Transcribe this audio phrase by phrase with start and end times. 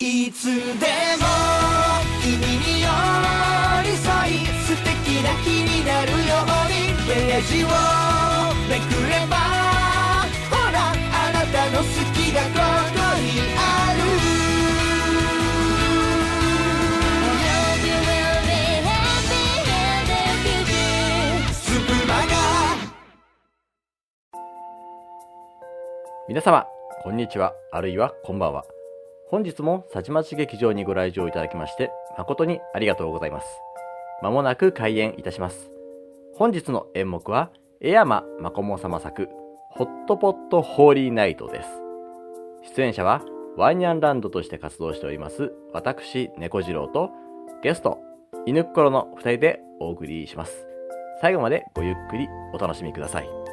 [0.00, 0.58] いつでも
[2.20, 2.88] 君に寄
[3.84, 7.68] り添い素敵な日になるようにページを
[8.68, 9.36] めくれば
[10.50, 12.48] ほらあなたの好きがこ
[12.92, 14.04] こにある
[26.26, 26.66] 皆様、
[27.04, 28.73] こんにちは、あるいはこんばんは。
[29.34, 33.48] 本日も佐治町劇場にご来場いただきまして、誠にありがとうございます。
[34.22, 35.72] まもなく開演いたします。
[36.36, 39.28] 本日の演目は、江山まこも様作、
[39.70, 41.68] ホットポットホーリーナイトです。
[42.76, 43.22] 出演者は、
[43.56, 47.10] ワイニャンランドとして活動しております、私、猫次郎と、
[47.60, 47.98] ゲスト、
[48.46, 50.64] 犬っころの二人でお送りします。
[51.20, 53.43] 最後までごゆっくりお楽しみください。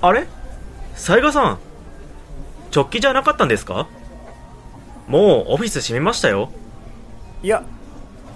[0.00, 0.26] あれ？
[0.94, 1.58] 雑賀さん
[2.74, 3.88] 直帰じゃなかったんですか？
[5.06, 6.50] もうオフィス閉めましたよ
[7.42, 7.64] いや、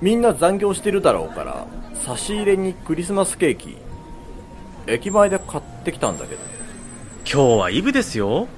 [0.00, 3.76] みんな残業してるだろうから、差し入れにクリスマスケーキ、
[4.86, 6.40] 駅前で買ってきたんだけど。
[7.24, 8.48] 今日はイブですよ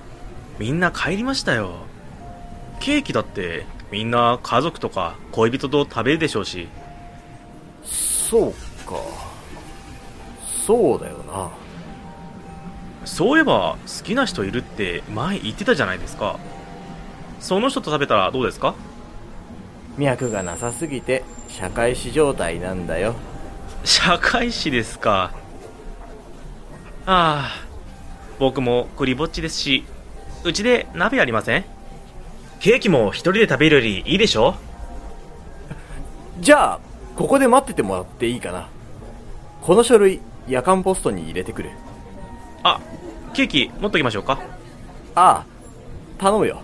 [0.58, 1.72] みんな帰りましたよ
[2.80, 6.68] ケーキだってみんな家族とか恋人と食べるでしょうし
[7.84, 8.52] そう
[8.86, 8.96] か。
[10.66, 11.50] そうだよな。
[13.08, 16.38] そういえば好きな人いるって前言ってたじゃないですか
[17.40, 18.74] その人と食べたらどうですか？
[19.96, 23.16] 脈がなさすぎて、社会史状態なんだよ。
[23.82, 25.32] 社会史ですか
[27.06, 27.66] ああ
[28.38, 29.84] 僕もクリぼっちですし
[30.44, 31.64] うちで鍋ありません？
[32.60, 34.54] ケーキも一人で食べるよりいいでしょ？
[36.40, 36.80] じゃあ、
[37.16, 38.68] ここで待っててもらっていいかな。
[39.62, 41.70] この書類、夜間ポストに入れてくる。
[42.62, 42.80] あ
[43.38, 44.40] ケーキ持っときましょうか
[45.14, 45.46] ああ、
[46.18, 46.60] 頼むよ。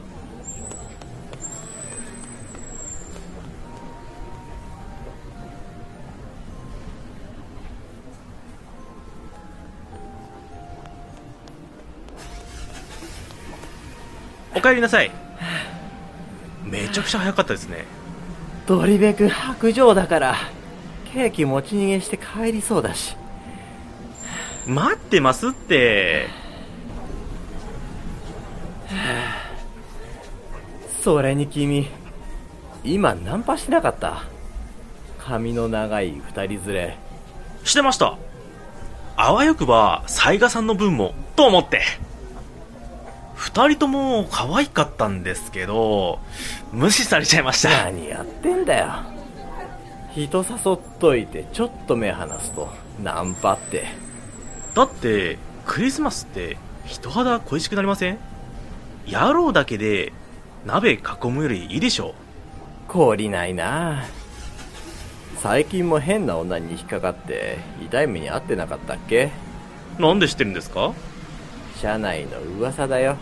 [14.57, 15.13] お帰りなさい
[16.65, 17.85] めちゃくちゃ早かったですね
[18.67, 20.35] ドリベク白状だから、
[21.13, 23.17] ケーキ持ち逃げして帰りそうだし。
[24.67, 26.43] 待ってますって
[31.05, 31.87] それに君、
[32.83, 34.23] 今ナンパしてなかった？
[35.19, 36.97] 髪の長い二人連れ。
[37.63, 38.17] してました
[39.15, 41.83] あわよくば雑賀さんの分もと思って
[43.35, 46.21] 二人とも可愛かったんですけど
[46.73, 48.87] 無視されちゃいました何やってんだよ。
[50.15, 52.71] 人誘っといてちょっと目離すと、
[53.03, 53.89] ナンパって。
[54.75, 55.37] だって
[55.67, 58.19] クリスマスって人肌恋しくなりません？
[59.07, 60.15] 野郎だけで
[60.65, 62.15] 鍋囲むよりいいでしょ
[62.89, 64.05] 懲りないな。
[65.37, 69.31] 最近も変な女に引っかかって痛い目に遭ってなかったっけ？
[69.99, 70.95] なんで知ってるんですか？
[71.77, 73.17] 社内の噂だよ。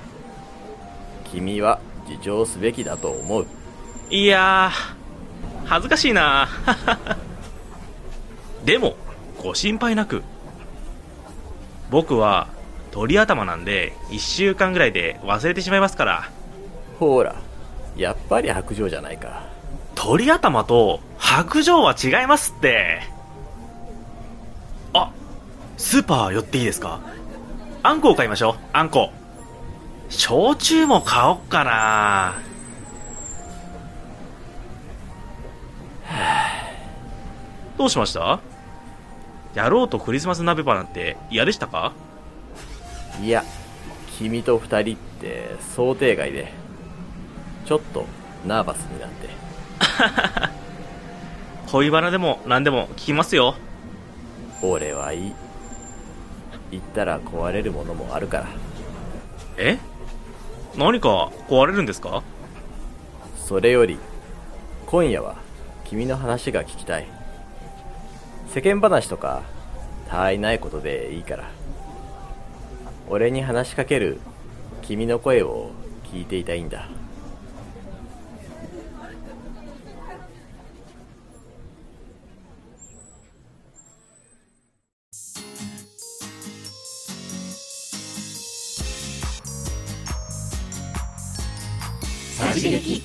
[1.33, 3.47] 君は自重すべきだと思う。
[4.11, 6.49] いやー恥ずかしいな。
[8.65, 8.95] でも
[9.43, 10.23] ご心配なく。
[11.91, 12.49] 僕は
[12.91, 16.29] 鳥頭なんで1週間ぐらいで忘れてしまいますから
[17.11, 17.35] ほら
[17.97, 19.43] やっぱり白状じゃないか。
[19.97, 23.01] 鳥頭と白状は違いますって。
[24.93, 25.13] あ
[25.77, 27.01] スーパー寄っていいですか？
[27.83, 28.55] あんこを買いましょう。
[28.73, 29.11] あんこ。
[30.11, 32.35] 焼酎も買おっかな。
[37.79, 38.39] どうしました？
[39.55, 41.93] やろうとクリスマス鍋場なんて嫌でしたか？
[43.21, 43.45] いや
[44.19, 46.53] 君と二人って想定外で
[47.65, 48.07] ちょっと
[48.47, 49.29] ナーバスになって。
[51.71, 53.55] 恋バナでも何でも聞きますよ。
[54.63, 55.33] 俺はいい。
[56.71, 58.47] 言ったら壊れるものもあるから。
[59.57, 59.79] え？
[60.77, 62.23] 何か壊れるんですか？
[63.37, 63.99] それより
[64.87, 65.37] 今夜は
[65.85, 67.07] 君の話が聞きたい。
[68.49, 69.43] 世間話とか
[70.09, 71.45] 他愛ないことでいいから。
[73.09, 74.21] 俺に話しかける
[74.83, 75.71] 君の声を
[76.05, 76.89] 聞いていたいんだ
[92.55, 93.03] 刺激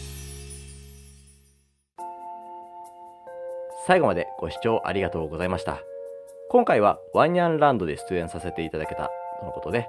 [3.88, 5.80] 最後までご視聴ありがとうございました。
[6.50, 9.10] 今回はワンニャンランドで出演させていただけた
[9.40, 9.88] とのことで、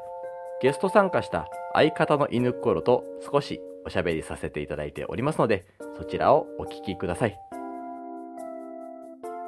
[0.60, 5.64] ゲスト参加した相方の犬コロと少しおしゃべりさせていただいておりますので、
[5.96, 7.37] そちらをお聞きください。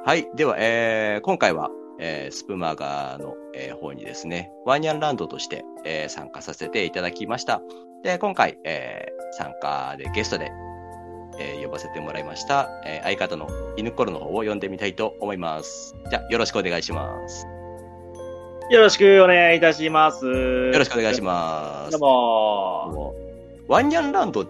[0.05, 0.27] はい。
[0.35, 1.69] では、えー今回は、
[2.01, 7.61] えースプマガの、えー方にですね、ワンニャンランドとして、えー参加させていただきました。
[8.03, 10.51] で、今回、えー参加でゲストで、
[11.39, 15.95] えー呼ばせてもらいました、えー相方の犬コロの方を呼んでみたいと思います。
[16.09, 17.47] じゃあ、よろしくお願いします。
[18.69, 20.25] よろしくお願いいたします。
[20.25, 21.99] よよろしくお願いしますどう。
[21.99, 23.13] も。
[23.67, 24.45] ワンニャンランドっ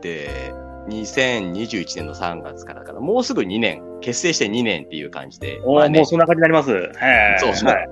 [0.00, 0.52] て、
[0.88, 5.60] 2021年の3月からだから、もうすぐ2年、結成して2年っていう感じで。
[5.64, 6.70] おーまあねもうそんな感じになります。
[6.72, 7.88] へそうそうはい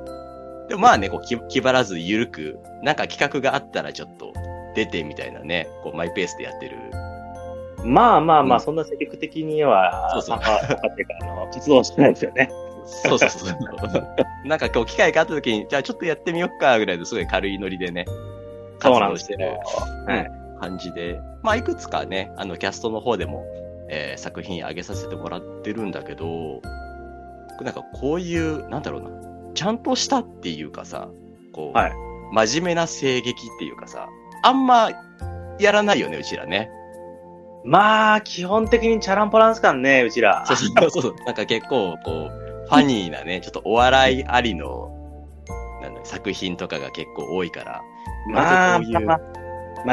[0.68, 4.34] でもまあね、こう気、気張らずゆるく、なんか企画があったらちょっと
[4.74, 6.76] 出てみたいなね、こう、マイペースでやってる。
[7.84, 12.50] まあまあまあ、うんそんな積極的には、そうそうっていうか、あの、活動してないですよね。
[12.84, 13.58] そうそうそう。
[14.46, 18.04] なんかこう、機会があった時に、じゃあちょっとやってみよっか、ぐらいのすごい軽いノリでね、
[18.78, 19.56] 活動してる。
[20.06, 23.46] はい感じで、まあ、いくつかね、あの、キャストの方でも、
[23.88, 26.60] えー作品上げさせてもらってるんだけど、
[27.60, 29.10] なんかこういう、なんだろうな、
[29.54, 31.08] ちゃんとしたっていうかさ、
[31.52, 31.92] こう、はい
[32.30, 34.08] 真面目な声劇っていうかさ、
[34.42, 34.90] あんま
[35.58, 36.70] やらないよね、うちらね。
[37.64, 40.44] まあ、基本的にチャランポランス感ね、うちら。
[40.46, 41.14] そうそうそう。
[41.26, 44.90] なんか結構、こう、ファニーなね、ちょっとお笑いありの、
[45.82, 47.82] なんだ作品とかが結構多いから、
[48.30, 49.20] まあ、割とこういうまあ、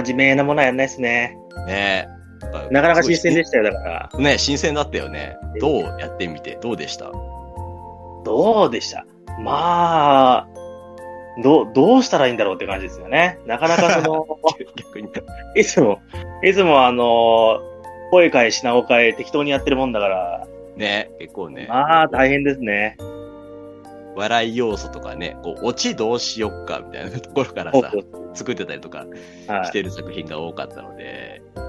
[0.04, 1.38] 真面目なものはやんないですね。
[1.68, 2.08] ね
[2.72, 4.20] なかなか新鮮でしたよ、だから。
[4.20, 5.38] ね、新鮮だったよね。
[5.60, 7.12] どうやってみて、どうでした？
[8.24, 9.06] どうでした？
[9.40, 10.48] まあ、
[11.44, 13.40] どう、どうしたらいいんだろうって感じですよね。
[13.46, 14.26] なかなかその、
[14.76, 15.10] 逆に。
[15.56, 16.00] いつも、
[16.44, 17.60] いつもあの、
[18.12, 20.48] 声変え品を変え適当にやってるもんだから、
[20.78, 21.68] ね、結構ね。
[21.70, 22.98] まあ大変ですね。
[24.16, 27.92] 笑い要素とかね、こう、オチどうしよっか、みたいなところからさ、
[28.34, 29.06] 作ってたりとか
[29.48, 31.60] はしてる作品が多かったので、い。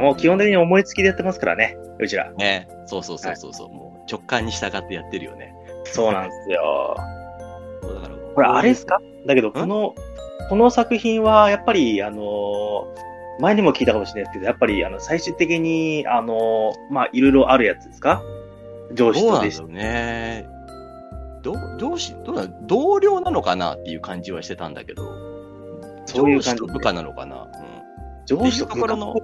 [0.00, 2.30] もう基本的に思いつきでやってますからね、うちら。
[2.32, 5.54] ね、そうそうそうそうそう、もう直感に従ってやってるよね。
[5.84, 6.96] そうなんですよ。
[7.82, 9.00] だからこれあれですか？
[9.26, 9.94] だけど、この、
[10.48, 12.86] この作品は、やっぱり、あの、
[13.40, 18.22] 前にも聞いたかもしれないですけど、やっぱり、あの、最終的に、あの、まあ、いろいろあるやつですか？
[18.92, 19.58] 上司と弟子。
[19.58, 20.46] どうね。
[21.42, 25.04] どう上司、どうなの同僚なのかなっていう感じはしてたんだけど、
[26.06, 26.62] そういう感じ。
[26.62, 27.50] 上司と部下なのかな、うん、
[28.24, 29.14] 上司とっていうところの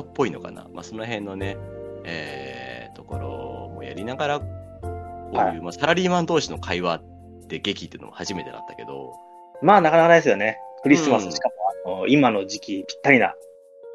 [0.00, 0.66] っぽいのかな？
[0.72, 1.56] まあ、その辺のね、
[2.04, 4.46] えー、ところもやりながら、こ
[4.84, 9.14] ういう、はいまあ、サラリーマン同士の会話って劇っていうのも初めてだったけど、
[9.62, 10.58] まあ、なかなかないですよね。
[10.82, 11.48] クリスマス、うんしか
[11.84, 13.34] も、あの、今の時期ぴったりな。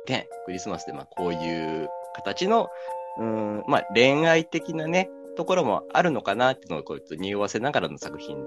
[0.07, 2.69] ね、クリスマスでまあこういう形の、
[3.17, 8.37] うーん、まあ恋愛的なね、ところもあるのかなっていうのをこう匂わせながらの作品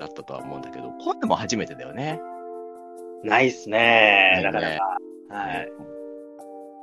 [0.00, 2.20] だったとは思うんだけど、こういうのも初めてだよね。
[3.22, 4.98] ないっすねなかなか。
[5.28, 5.68] はい。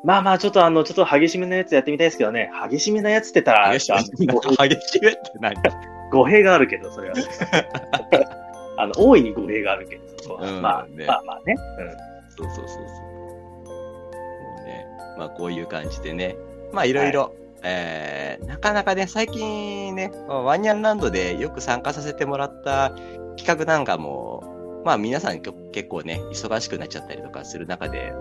[0.04, 2.52] まあまあ、ちょっとあの、ちょっと激しめなやつやってみたいですけどね。
[2.70, 5.56] 激しめなやつって言ったら、激しあめ、って何？
[6.12, 7.16] 語弊があるけど、それは。
[8.78, 11.56] あの、大いに語弊があるけど、うんまあ、ねまあまあね。
[12.38, 12.80] そうそうそうそう。
[13.66, 14.88] もうね、
[15.18, 16.38] まあこういう感じでね、
[16.72, 22.92] まあいろいろ、えー、なかなかね、最近ね、まあワンニャンランドでよく参加させてもらった
[23.38, 28.14] 企画なんかも、まあ皆さん結構ね、忙しくなっちゃったりとかする中で、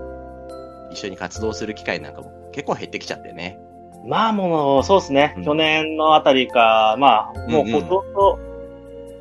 [0.90, 3.59] 一緒に活動する機会なんかも結構減ってきちゃってね。
[4.04, 4.11] うん。
[4.11, 5.35] まあもう、そうですね。
[5.37, 8.38] うん去年のあたりか、まあ、もううんうんほとんど、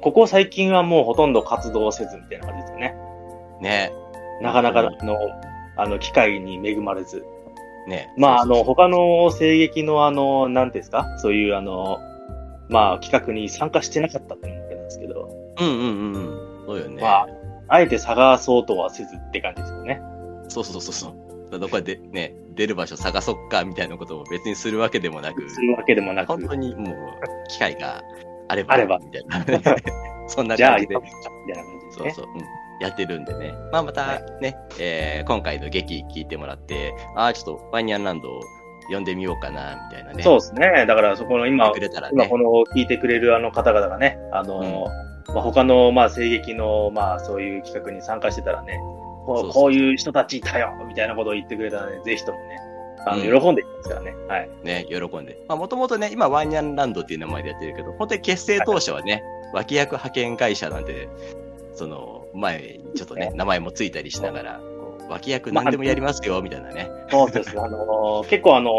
[0.02, 2.96] ここ最近はもうほとんど活動せずみたいな感じですよね。
[3.62, 3.92] ね。
[4.42, 5.18] なかなか、うんあの、
[5.78, 7.26] あの、機会に恵まれず。
[7.88, 8.14] ね。
[8.18, 8.98] まあ、あの、そうそう他の
[9.32, 11.06] 声劇のあの、なんですか？
[11.20, 12.00] そういうあの、
[12.70, 16.66] まあ、企画に参加してなかったってわけなんですけど、うんうんうん。
[16.68, 17.02] そうよね。
[17.02, 17.28] まあ
[17.70, 20.02] あえて探そうとはせずって感じですよね。
[20.48, 21.14] そうそうそうそう。
[21.52, 26.96] どこかでね、出る場所探そっかみたいなことも別にするわけでもなく、するわけでもなく本、当にもう、
[27.50, 28.02] 機会が
[28.48, 29.46] あれば、あればみたいな。
[30.28, 32.12] そんなじゃあ、感じで行こう、かみたいな感じで。
[32.12, 32.42] そうそう、うん、
[32.82, 33.54] やってるんでね。
[33.72, 38.30] まあまたね、えー今回の劇聞いてもらって、ああ、ちょっとワニャンランド
[38.90, 40.24] 呼んでみようかな、みたいなね。
[40.24, 40.86] そうですね。
[40.86, 42.38] だから、そこの今ね今こ。
[42.38, 44.88] の聞いてくれるあの方々がね、あの、
[45.28, 48.80] まあ、他の、まあ、声劇の、まあ、そういう企画に参加してたらね、
[49.28, 52.58] こうこういう人たちいたよみたいなことを言ってくれたらね、ぜひともね、
[53.06, 54.16] あの、うん喜んでいきますからね。
[54.30, 54.50] はい。
[54.64, 55.38] ね、喜んで。
[55.50, 59.22] まあもともとね、今ワンニャンランドっていう名前でやってるけど、本当に結成当初はね、
[59.54, 61.10] 脇役派遣会社なんで、
[61.76, 66.90] その、前にちょっとねね、名前もついたりしながら、こ脇役何でもやりますよ、みたいなね。
[67.10, 67.60] そうです。
[67.60, 68.72] あのー結構あの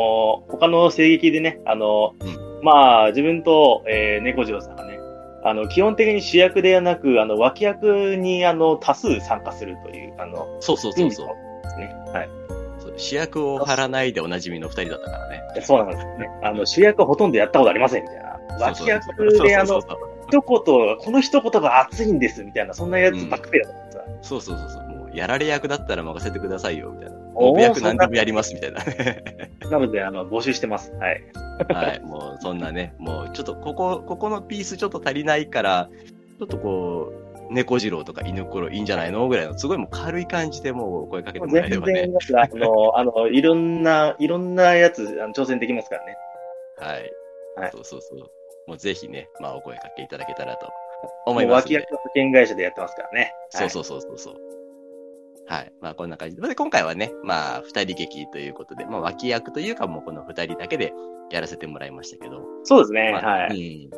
[0.48, 4.97] ー他の声劇でね、あのーうまあ、自分と、えー、猫次郎さんがね、
[5.44, 11.26] あの、基本的に主役ではなく、あの、脇役に、あの、多数参加するという、あの、そうそうそうそう。
[11.62, 11.94] ですね。
[12.12, 12.28] はい。
[12.96, 15.42] 主役を張らないでおなじみの二人だったからね。
[15.62, 16.28] そうなんですよね。
[16.42, 18.38] あの、主役はほとんどやったことありません、みたいな。
[18.60, 19.06] 脇役
[19.42, 24.82] で、あの一言、この一言が熱いんです、みたいな、そんなやつばっかりだったんですよそうそうそうそう。
[24.88, 27.16] もう、やられ役だったら任せてくださいよ、みたいな。
[27.38, 28.80] おーモブ役何でもやります、みたいな。
[29.70, 30.92] なので、あの、募集してます。
[30.94, 31.22] はい。
[31.72, 32.00] はい。
[32.00, 35.88] もう、そんなね、もう、ちょっと、ここ、ここのピースちょっと足りないから、
[36.38, 37.12] ちょっとこ
[37.50, 46.16] う、猫次郎とか犬ころいいんじゃないのぐらいの、すごいもう軽い感じでもう声かけてもらえれ全ばね然。、あの、あの、いろんな、いろんなやつ、あの挑戦できますからね。
[46.76, 47.12] はい。
[47.56, 48.18] はいそうそうそう。
[48.68, 50.70] もうぜひね、まあお声かけいただけたらと
[51.26, 53.32] 思います脇役は保険会社でやってますからね。
[53.50, 54.34] そうそうそうそうそう。
[54.34, 54.57] はい。
[55.80, 56.46] まあこんな感じで。
[56.46, 60.92] で今回はね、まあ二人劇ということで、まあ脇役というかもうこの二人だけで
[61.30, 62.42] やらせてもらいましたけど。
[62.64, 63.12] そうですね。
[63.12, 63.86] まあはい。
[63.86, 63.90] うん。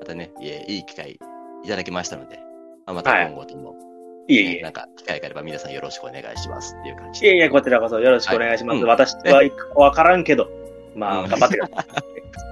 [0.00, 1.18] またね、いえいい機会
[1.64, 2.38] いただきましたので、
[2.86, 3.74] まあ、また今後とも、
[4.28, 4.72] いえいえねなん。
[4.72, 7.28] か機会があれば皆さんよろしくお願いしますっていう感じで。
[7.28, 8.76] いえいえ、こちらこそよろしくお願いします。
[8.76, 9.42] はいうん私は
[9.76, 10.48] わからんけど、
[10.94, 11.86] まあ、うん頑張ってくださ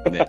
[0.07, 0.11] い。
[0.13, 0.27] ね。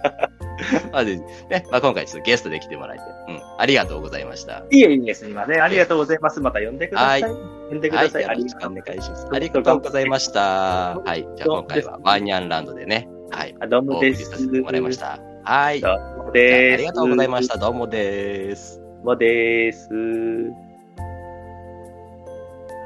[0.92, 3.42] まあでね、まあ今回ちょっとゲストで来てもらえて、うん。
[3.58, 4.64] ありがとうございました。
[4.72, 5.62] いえいえ、すみません。
[5.62, 6.40] ありがとうございます。
[6.40, 7.22] また呼んでください。
[7.24, 7.30] は
[7.70, 8.06] 呼んでくはい。
[8.06, 8.24] ださい。
[8.24, 9.28] よろしくおありがとう願いします。
[9.32, 11.00] ありがとうございました。
[11.00, 11.28] はい。
[11.36, 13.56] じゃあ今回はワンニャンランドでね、はい。
[13.60, 14.20] あどうもです。
[14.20, 15.20] りさせてもらいました。
[15.44, 15.82] はい。
[15.82, 16.74] どうもです。
[16.74, 17.58] ありがとうございました。
[17.58, 18.80] どうもです。
[18.80, 19.90] どうもです。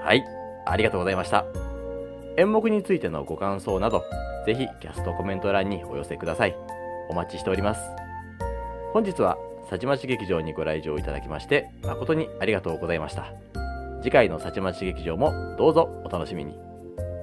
[0.03, 0.25] はい、
[0.65, 1.45] ありがとうございました。
[2.37, 4.03] 演目についてのご感想など、
[4.45, 6.55] ぜひキャストコメント欄にお寄せください。
[7.09, 7.81] お待ちしております。
[8.93, 9.37] 本日は、
[9.69, 13.33] 幸町劇場にご来場いただきまして、誠にありがとうございました。
[14.01, 16.57] 次回の幸町劇場もどうぞお楽しみに。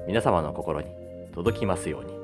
[0.07, 0.89] 皆様の心に
[1.35, 2.16] 届きますように。